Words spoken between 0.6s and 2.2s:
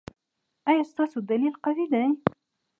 ایا ستاسو دلیل قوي دی؟